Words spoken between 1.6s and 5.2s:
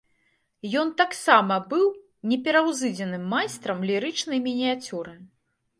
быў непераўзыдзеным майстрам лірычнай мініяцюры.